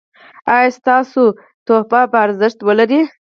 [0.53, 1.21] ایا ستاسو
[1.65, 3.01] ډالۍ به ارزښت ولري؟